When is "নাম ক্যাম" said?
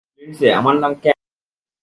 0.75-1.17